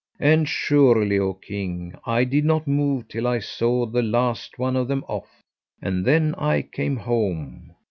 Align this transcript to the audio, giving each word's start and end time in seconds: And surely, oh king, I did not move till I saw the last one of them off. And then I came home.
And 0.19 0.49
surely, 0.49 1.19
oh 1.19 1.35
king, 1.35 1.93
I 2.07 2.23
did 2.23 2.43
not 2.43 2.65
move 2.65 3.07
till 3.07 3.27
I 3.27 3.37
saw 3.37 3.85
the 3.85 4.01
last 4.01 4.57
one 4.57 4.75
of 4.75 4.87
them 4.87 5.05
off. 5.07 5.43
And 5.79 6.03
then 6.03 6.33
I 6.39 6.63
came 6.63 6.97
home. 6.97 7.75